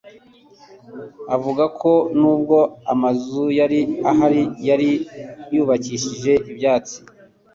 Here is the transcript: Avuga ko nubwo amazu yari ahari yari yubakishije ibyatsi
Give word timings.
Avuga 1.35 1.63
ko 1.79 1.91
nubwo 2.19 2.57
amazu 2.93 3.43
yari 3.59 3.79
ahari 4.11 4.43
yari 4.69 4.89
yubakishije 5.53 6.33
ibyatsi 6.51 6.97